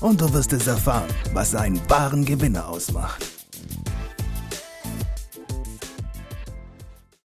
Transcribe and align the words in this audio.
und 0.00 0.20
du 0.20 0.32
wirst 0.32 0.52
es 0.52 0.66
erfahren, 0.66 1.12
was 1.32 1.54
einen 1.54 1.80
wahren 1.90 2.24
Gewinner 2.24 2.68
ausmacht. 2.68 3.24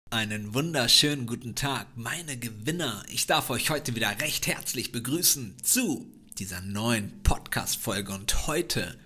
Einen 0.09 0.53
wunderschönen 0.53 1.25
guten 1.25 1.55
Tag, 1.55 1.87
meine 1.95 2.37
Gewinner. 2.37 3.03
Ich 3.11 3.27
darf 3.27 3.49
euch 3.49 3.69
heute 3.69 3.95
wieder 3.95 4.09
recht 4.21 4.47
herzlich 4.47 4.91
begrüßen 4.91 5.55
zu 5.61 6.07
dieser 6.37 6.61
neuen 6.61 7.21
Podcast-Folge. 7.23 8.13
Und 8.13 8.47
heute 8.47 8.97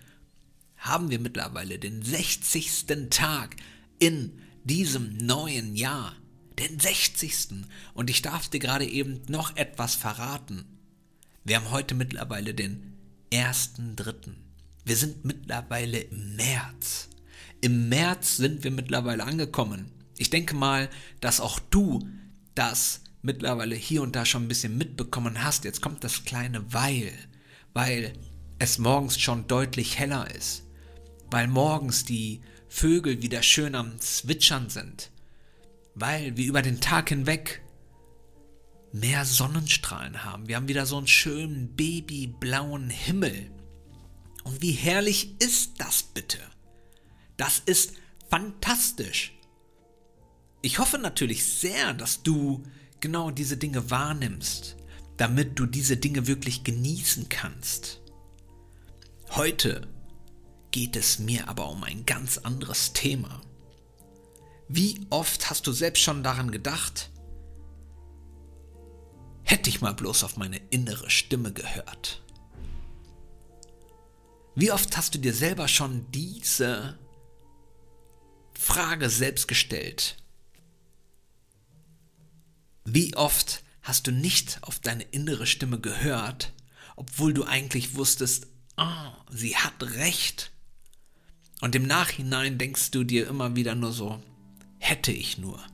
haben 0.78 1.09
wir 1.09 1.20
mittlerweile 1.20 1.80
den 1.80 2.04
60. 2.04 3.09
Tag 3.09 3.56
in 4.00 4.42
diesem 4.64 5.18
neuen 5.18 5.76
Jahr. 5.76 6.14
Den 6.59 6.80
60. 6.80 7.66
Und 7.94 8.09
ich 8.09 8.22
darf 8.22 8.50
dir 8.50 8.59
gerade 8.59 8.86
eben 8.86 9.22
noch 9.28 9.56
etwas 9.56 9.95
verraten. 9.95 10.66
Wir 11.44 11.58
haben 11.58 11.72
heute 11.72 11.95
mittlerweile 11.95 12.54
den 12.54 12.97
1.3. 13.31 14.16
Wir 14.86 14.95
sind 14.95 15.26
mittlerweile 15.26 15.99
im 15.99 16.36
März. 16.36 17.09
Im 17.61 17.89
März 17.89 18.38
sind 18.38 18.64
wir 18.64 18.72
mittlerweile 18.72 19.23
angekommen. 19.23 19.92
Ich 20.17 20.30
denke 20.30 20.56
mal, 20.56 20.89
dass 21.19 21.39
auch 21.42 21.59
du 21.59 22.08
das 22.56 23.02
mittlerweile 23.22 23.75
hier 23.75 24.02
und 24.02 24.16
da 24.16 24.25
schon 24.25 24.45
ein 24.45 24.47
bisschen 24.47 24.78
mitbekommen 24.78 25.44
hast. 25.44 25.66
Jetzt 25.66 25.81
kommt 25.81 26.03
das 26.03 26.23
kleine 26.23 26.73
Weil, 26.73 27.11
weil 27.73 28.14
es 28.59 28.78
morgens 28.78 29.19
schon 29.19 29.47
deutlich 29.47 30.00
heller 30.00 30.34
ist, 30.34 30.64
weil 31.30 31.47
morgens 31.47 32.06
die 32.06 32.41
Vögel 32.69 33.22
wieder 33.22 33.44
schön 33.44 33.75
am 33.75 34.00
Zwitschern 34.00 34.69
sind, 34.69 35.12
weil 35.95 36.38
wir 36.38 36.45
über 36.45 36.62
den 36.62 36.80
Tag 36.80 37.09
hinweg 37.09 37.62
mehr 38.92 39.26
Sonnenstrahlen 39.26 40.24
haben. 40.24 40.48
Wir 40.48 40.56
haben 40.56 40.68
wieder 40.68 40.86
so 40.86 40.98
einen 40.98 41.08
schönen 41.08 41.76
babyblauen 41.76 42.90
Himmel. 42.90 43.52
Und 44.44 44.62
wie 44.62 44.72
herrlich 44.72 45.36
ist 45.42 45.74
das 45.78 46.04
bitte? 46.04 46.40
Das 47.36 47.60
ist 47.60 47.94
fantastisch. 48.30 49.34
Ich 50.62 50.80
hoffe 50.80 50.98
natürlich 50.98 51.46
sehr, 51.46 51.94
dass 51.94 52.24
du 52.24 52.64
genau 53.00 53.32
diese 53.32 53.58
Dinge 53.58 53.92
wahrnimmst, 53.92 54.76
damit 55.18 55.60
du 55.60 55.66
diese 55.66 55.98
Dinge 55.98 56.28
wirklich 56.28 56.64
genießen 56.64 57.30
kannst. 57.30 58.02
Heute 59.32 59.88
geht 60.72 60.96
es 60.96 61.20
mir 61.20 61.48
aber 61.48 61.70
um 61.70 61.84
ein 61.84 62.06
ganz 62.06 62.38
anderes 62.38 62.94
Thema. 62.94 63.42
Wie 64.68 65.06
oft 65.10 65.50
hast 65.50 65.68
du 65.68 65.72
selbst 65.72 66.02
schon 66.02 66.24
daran 66.24 66.52
gedacht, 66.52 67.10
Hätte 69.48 69.70
ich 69.70 69.80
mal 69.80 69.94
bloß 69.94 70.26
auf 70.26 70.36
meine 70.36 70.58
innere 70.58 71.09
Stimme 71.09 71.53
gehört. 71.53 72.22
Wie 74.56 74.73
oft 74.73 74.98
hast 74.98 75.16
du 75.16 75.20
dir 75.20 75.34
selber 75.34 75.70
schon 75.70 76.12
diese 76.12 77.00
Frage 78.53 79.09
selbst 79.09 79.48
gestellt? 79.48 80.18
Wie 82.84 83.16
oft 83.16 83.63
hast 83.84 84.08
du 84.08 84.12
nicht 84.12 84.59
auf 84.63 84.80
deine 84.80 85.03
innere 85.03 85.47
Stimme 85.47 85.79
gehört, 85.79 86.52
obwohl 86.97 87.34
du 87.34 87.46
eigentlich 87.46 87.96
wusstest, 87.96 88.47
oh, 88.75 89.12
sie 89.29 89.56
hat 89.56 89.81
recht. 89.81 90.52
Und 91.62 91.74
im 91.74 91.88
Nachhinein 91.88 92.58
denkst 92.58 92.91
du 92.91 93.06
dir 93.06 93.29
immer 93.29 93.56
wieder 93.56 93.75
nur 93.75 93.94
so, 93.94 94.22
hätte 94.78 95.14
ich 95.14 95.38
nur. 95.38 95.66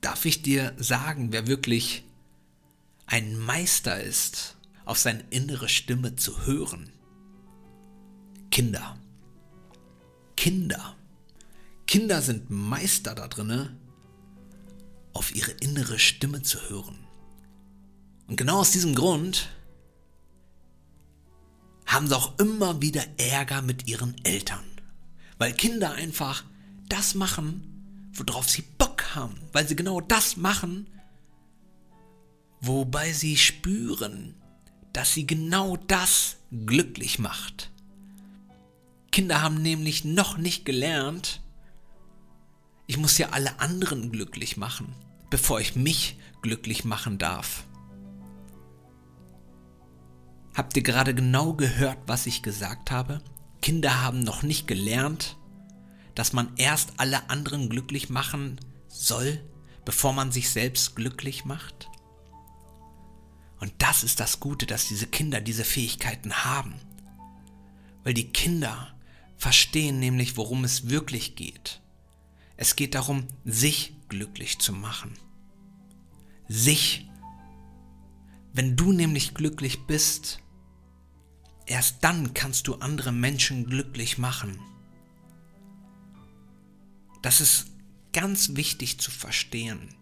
Darf 0.00 0.24
ich 0.24 0.40
dir 0.40 0.72
sagen, 0.78 1.30
wer 1.30 1.46
wirklich 1.46 2.05
ein 3.06 3.38
Meister 3.38 4.00
ist, 4.00 4.56
auf 4.84 4.98
seine 4.98 5.24
innere 5.30 5.68
Stimme 5.68 6.16
zu 6.16 6.46
hören. 6.46 6.90
Kinder. 8.50 8.98
Kinder. 10.36 10.96
Kinder 11.86 12.20
sind 12.20 12.50
Meister 12.50 13.14
da 13.14 13.28
drinne, 13.28 13.76
auf 15.12 15.34
ihre 15.34 15.52
innere 15.52 15.98
Stimme 15.98 16.42
zu 16.42 16.60
hören. 16.68 16.98
Und 18.26 18.36
genau 18.36 18.58
aus 18.58 18.72
diesem 18.72 18.94
Grund 18.94 19.48
haben 21.86 22.08
sie 22.08 22.16
auch 22.16 22.38
immer 22.38 22.82
wieder 22.82 23.04
Ärger 23.18 23.62
mit 23.62 23.86
ihren 23.88 24.16
Eltern. 24.24 24.64
Weil 25.38 25.52
Kinder 25.52 25.92
einfach 25.92 26.44
das 26.88 27.14
machen, 27.14 28.10
worauf 28.12 28.50
sie 28.50 28.62
Bock 28.62 29.14
haben. 29.14 29.36
Weil 29.52 29.68
sie 29.68 29.76
genau 29.76 30.00
das 30.00 30.36
machen, 30.36 30.88
wobei 32.60 33.12
sie 33.12 33.36
spüren, 33.36 34.34
dass 34.92 35.14
sie 35.14 35.26
genau 35.26 35.76
das 35.76 36.36
glücklich 36.66 37.18
macht. 37.18 37.70
Kinder 39.12 39.42
haben 39.42 39.62
nämlich 39.62 40.04
noch 40.04 40.36
nicht 40.36 40.64
gelernt, 40.64 41.40
ich 42.86 42.98
muss 42.98 43.18
ja 43.18 43.30
alle 43.30 43.58
anderen 43.60 44.12
glücklich 44.12 44.56
machen, 44.56 44.94
bevor 45.30 45.60
ich 45.60 45.74
mich 45.74 46.18
glücklich 46.42 46.84
machen 46.84 47.18
darf. 47.18 47.64
Habt 50.54 50.76
ihr 50.76 50.82
gerade 50.82 51.14
genau 51.14 51.52
gehört, 51.52 51.98
was 52.06 52.26
ich 52.26 52.42
gesagt 52.42 52.90
habe? 52.90 53.20
Kinder 53.60 54.02
haben 54.02 54.20
noch 54.20 54.42
nicht 54.42 54.66
gelernt, 54.66 55.36
dass 56.14 56.32
man 56.32 56.52
erst 56.56 56.94
alle 56.98 57.28
anderen 57.28 57.68
glücklich 57.68 58.08
machen 58.08 58.58
soll, 58.88 59.40
bevor 59.84 60.12
man 60.12 60.32
sich 60.32 60.48
selbst 60.48 60.96
glücklich 60.96 61.44
macht? 61.44 61.90
Und 63.58 63.72
das 63.78 64.04
ist 64.04 64.20
das 64.20 64.40
Gute, 64.40 64.66
dass 64.66 64.88
diese 64.88 65.06
Kinder 65.06 65.40
diese 65.40 65.64
Fähigkeiten 65.64 66.44
haben. 66.44 66.74
Weil 68.04 68.14
die 68.14 68.30
Kinder 68.30 68.94
verstehen 69.36 69.98
nämlich, 69.98 70.36
worum 70.36 70.64
es 70.64 70.88
wirklich 70.88 71.36
geht. 71.36 71.80
Es 72.56 72.76
geht 72.76 72.94
darum, 72.94 73.26
sich 73.44 73.94
glücklich 74.08 74.58
zu 74.58 74.72
machen. 74.72 75.14
Sich. 76.48 77.08
Wenn 78.52 78.76
du 78.76 78.92
nämlich 78.92 79.34
glücklich 79.34 79.86
bist, 79.86 80.40
erst 81.66 82.02
dann 82.02 82.32
kannst 82.32 82.68
du 82.68 82.76
andere 82.76 83.12
Menschen 83.12 83.66
glücklich 83.66 84.16
machen. 84.16 84.58
Das 87.20 87.40
ist 87.40 87.66
ganz 88.12 88.54
wichtig 88.54 88.98
zu 88.98 89.10
verstehen. 89.10 89.94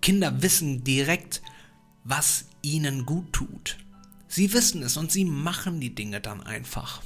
Kinder 0.00 0.42
wissen 0.42 0.82
direkt, 0.82 1.42
was 2.08 2.46
ihnen 2.62 3.04
gut 3.04 3.32
tut. 3.32 3.78
Sie 4.28 4.52
wissen 4.52 4.82
es 4.82 4.96
und 4.96 5.10
sie 5.10 5.24
machen 5.24 5.80
die 5.80 5.94
Dinge 5.94 6.20
dann 6.20 6.42
einfach. 6.42 7.02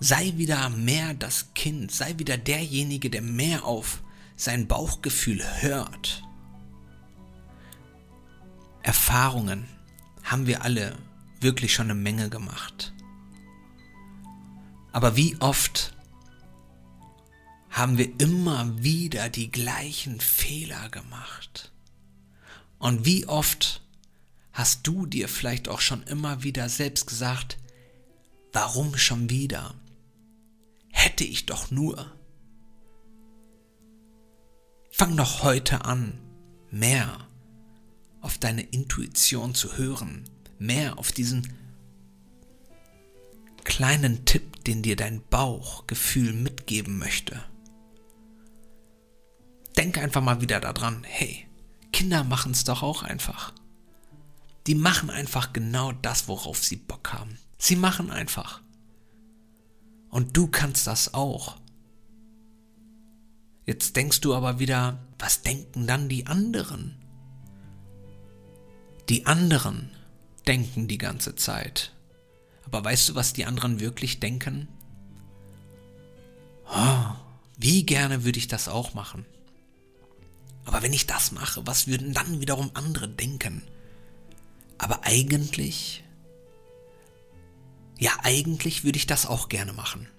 Sei 0.00 0.32
wieder 0.36 0.68
mehr 0.70 1.14
das 1.14 1.54
Kind, 1.54 1.90
sei 1.90 2.18
wieder 2.18 2.36
derjenige, 2.36 3.10
der 3.10 3.22
mehr 3.22 3.64
auf 3.64 4.02
sein 4.36 4.68
Bauchgefühl 4.68 5.42
hört. 5.60 6.22
Erfahrungen 8.82 9.66
haben 10.22 10.46
wir 10.46 10.62
alle 10.62 10.96
wirklich 11.40 11.72
schon 11.74 11.90
eine 11.90 12.00
Menge 12.00 12.30
gemacht. 12.30 12.92
Aber 14.92 15.16
wie 15.16 15.36
oft 15.40 15.97
haben 17.78 17.96
wir 17.96 18.10
immer 18.18 18.82
wieder 18.82 19.28
die 19.28 19.52
gleichen 19.52 20.18
Fehler 20.20 20.88
gemacht. 20.88 21.70
Und 22.80 23.06
wie 23.06 23.26
oft 23.26 23.82
hast 24.52 24.84
du 24.84 25.06
dir 25.06 25.28
vielleicht 25.28 25.68
auch 25.68 25.80
schon 25.80 26.02
immer 26.02 26.42
wieder 26.42 26.68
selbst 26.68 27.06
gesagt, 27.06 27.56
warum 28.52 28.98
schon 28.98 29.30
wieder? 29.30 29.76
Hätte 30.90 31.22
ich 31.22 31.46
doch 31.46 31.70
nur. 31.70 32.10
Fang 34.90 35.16
doch 35.16 35.44
heute 35.44 35.84
an, 35.84 36.18
mehr 36.72 37.28
auf 38.20 38.38
deine 38.38 38.62
Intuition 38.62 39.54
zu 39.54 39.78
hören, 39.78 40.24
mehr 40.58 40.98
auf 40.98 41.12
diesen 41.12 41.56
kleinen 43.62 44.24
Tipp, 44.24 44.64
den 44.64 44.82
dir 44.82 44.96
dein 44.96 45.22
Bauchgefühl 45.30 46.32
mitgeben 46.32 46.98
möchte 46.98 47.40
denke 49.78 50.00
einfach 50.00 50.20
mal 50.20 50.40
wieder 50.40 50.58
daran, 50.58 51.04
hey, 51.04 51.46
Kinder 51.92 52.24
machen 52.24 52.50
es 52.50 52.64
doch 52.64 52.82
auch 52.82 53.04
einfach. 53.04 53.52
Die 54.66 54.74
machen 54.74 55.08
einfach 55.08 55.52
genau 55.52 55.92
das, 55.92 56.26
worauf 56.26 56.62
sie 56.64 56.76
Bock 56.76 57.12
haben. 57.12 57.38
Sie 57.58 57.76
machen 57.76 58.10
einfach. 58.10 58.60
Und 60.10 60.36
du 60.36 60.48
kannst 60.48 60.88
das 60.88 61.14
auch. 61.14 61.60
Jetzt 63.66 63.94
denkst 63.96 64.20
du 64.20 64.34
aber 64.34 64.58
wieder, 64.58 64.98
was 65.18 65.42
denken 65.42 65.86
dann 65.86 66.08
die 66.08 66.26
anderen? 66.26 66.96
Die 69.08 69.26
anderen 69.26 69.90
denken 70.46 70.88
die 70.88 70.98
ganze 70.98 71.36
Zeit. 71.36 71.92
Aber 72.64 72.84
weißt 72.84 73.10
du, 73.10 73.14
was 73.14 73.32
die 73.32 73.44
anderen 73.44 73.78
wirklich 73.78 74.18
denken? 74.18 74.68
Oh, 76.68 77.14
wie 77.56 77.86
gerne 77.86 78.24
würde 78.24 78.38
ich 78.38 78.48
das 78.48 78.68
auch 78.68 78.92
machen. 78.94 79.24
Aber 80.68 80.82
wenn 80.82 80.92
ich 80.92 81.06
das 81.06 81.32
mache, 81.32 81.66
was 81.66 81.86
würden 81.86 82.12
dann 82.12 82.42
wiederum 82.42 82.70
andere 82.74 83.08
denken? 83.08 83.62
Aber 84.76 85.04
eigentlich, 85.04 86.04
ja 87.98 88.12
eigentlich 88.22 88.84
würde 88.84 88.98
ich 88.98 89.06
das 89.06 89.24
auch 89.24 89.48
gerne 89.48 89.72
machen. 89.72 90.10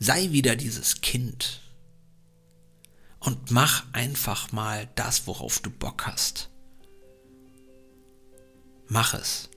Sei 0.00 0.32
wieder 0.32 0.56
dieses 0.56 1.02
Kind 1.02 1.62
und 3.20 3.52
mach 3.52 3.84
einfach 3.92 4.50
mal 4.50 4.88
das, 4.96 5.28
worauf 5.28 5.60
du 5.60 5.70
Bock 5.70 6.04
hast. 6.08 6.50
Mach 8.88 9.14
es. 9.14 9.50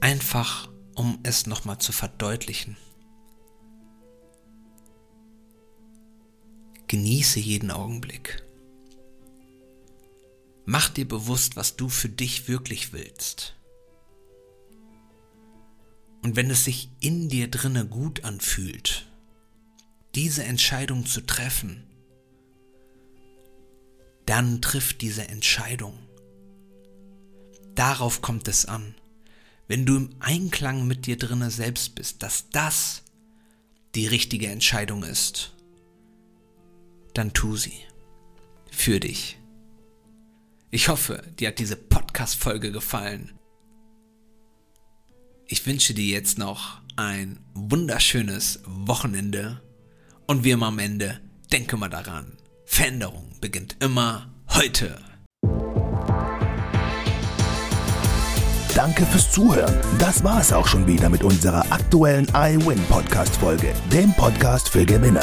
Einfach, 0.00 0.70
um 0.94 1.18
es 1.22 1.44
nochmal 1.46 1.76
zu 1.76 1.92
verdeutlichen. 1.92 2.78
Genieße 6.92 7.40
jeden 7.40 7.70
Augenblick. 7.70 8.44
Mach 10.66 10.90
dir 10.90 11.08
bewusst, 11.08 11.56
was 11.56 11.74
du 11.74 11.88
für 11.88 12.10
dich 12.10 12.48
wirklich 12.48 12.92
willst. 12.92 13.54
Und 16.22 16.36
wenn 16.36 16.50
es 16.50 16.64
sich 16.64 16.90
in 17.00 17.30
dir 17.30 17.48
drinne 17.48 17.86
gut 17.86 18.24
anfühlt, 18.24 19.06
diese 20.14 20.44
Entscheidung 20.44 21.06
zu 21.06 21.22
treffen, 21.22 21.82
dann 24.26 24.60
trifft 24.60 25.00
diese 25.00 25.26
Entscheidung. 25.28 25.98
Darauf 27.74 28.20
kommt 28.20 28.48
es 28.48 28.66
an. 28.66 28.94
Wenn 29.66 29.86
du 29.86 29.96
im 29.96 30.10
Einklang 30.20 30.86
mit 30.86 31.06
dir 31.06 31.16
drinne 31.16 31.50
selbst 31.50 31.94
bist, 31.94 32.22
dass 32.22 32.50
das 32.50 33.02
die 33.94 34.06
richtige 34.06 34.48
Entscheidung 34.48 35.04
ist, 35.04 35.54
dann 37.14 37.32
tu 37.32 37.56
sie. 37.56 37.78
Für 38.70 39.00
dich. 39.00 39.38
Ich 40.70 40.88
hoffe, 40.88 41.22
dir 41.38 41.48
hat 41.48 41.58
diese 41.58 41.76
Podcast-Folge 41.76 42.72
gefallen. 42.72 43.32
Ich 45.46 45.66
wünsche 45.66 45.92
dir 45.92 46.06
jetzt 46.06 46.38
noch 46.38 46.80
ein 46.96 47.38
wunderschönes 47.54 48.60
Wochenende 48.66 49.60
und 50.26 50.44
wie 50.44 50.50
immer 50.52 50.68
am 50.68 50.78
Ende, 50.78 51.20
denke 51.52 51.76
mal 51.76 51.90
daran, 51.90 52.38
Veränderung 52.64 53.36
beginnt 53.40 53.76
immer 53.80 54.32
heute. 54.48 54.98
Danke 58.74 59.04
fürs 59.04 59.30
Zuhören. 59.30 59.76
Das 59.98 60.24
war 60.24 60.40
es 60.40 60.52
auch 60.52 60.66
schon 60.66 60.86
wieder 60.86 61.10
mit 61.10 61.22
unserer 61.22 61.70
aktuellen 61.70 62.26
iWin 62.34 62.82
Podcast 62.88 63.36
Folge, 63.36 63.74
dem 63.92 64.14
Podcast 64.14 64.70
für 64.70 64.86
Gewinner. 64.86 65.22